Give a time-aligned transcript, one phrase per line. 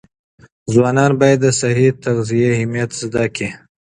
[0.73, 3.49] ځوانان باید د صحي تغذیې اهمیت زده کړي.